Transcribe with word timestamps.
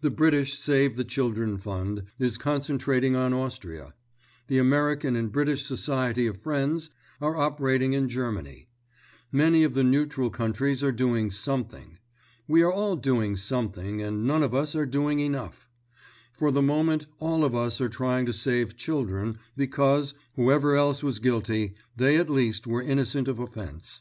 The 0.00 0.08
British 0.08 0.58
Save 0.58 0.96
the 0.96 1.04
Children 1.04 1.58
Fund, 1.58 2.04
is 2.18 2.38
concentrating 2.38 3.14
on 3.14 3.34
Austria. 3.34 3.92
The 4.46 4.56
American 4.56 5.16
and 5.16 5.30
British 5.30 5.66
Society 5.66 6.26
of 6.26 6.38
Friends 6.40 6.88
are 7.20 7.36
operating 7.36 7.92
in 7.92 8.08
Germany. 8.08 8.68
Many 9.30 9.62
of 9.62 9.74
the 9.74 9.84
neutral 9.84 10.30
countries 10.30 10.82
are 10.82 10.92
doing 10.92 11.30
something. 11.30 11.98
We 12.48 12.62
are 12.62 12.72
all 12.72 12.96
doing 12.96 13.36
something 13.36 14.00
and 14.00 14.24
none 14.26 14.42
of 14.42 14.54
us 14.54 14.74
are 14.74 14.86
doing 14.86 15.18
enough. 15.20 15.68
For 16.32 16.50
the 16.50 16.62
moment 16.62 17.04
all 17.18 17.44
of 17.44 17.54
us 17.54 17.82
are 17.82 17.90
trying 17.90 18.24
to 18.24 18.32
save 18.32 18.78
children 18.78 19.36
because, 19.58 20.14
whoever 20.36 20.74
else 20.74 21.02
was 21.02 21.18
guilty, 21.18 21.74
they 21.98 22.16
at 22.16 22.30
least 22.30 22.66
were 22.66 22.80
innocent 22.80 23.28
of 23.28 23.38
offence. 23.38 24.00